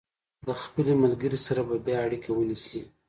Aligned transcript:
له 0.47 0.53
خپلې 0.63 0.93
ملګرې 1.03 1.39
سره 1.45 1.61
به 1.67 1.75
بیا 1.85 1.97
اړیکه 2.07 2.29
ونیسي. 2.33 2.81